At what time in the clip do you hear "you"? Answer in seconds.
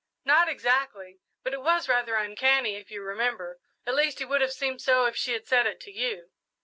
2.89-3.03, 5.91-6.31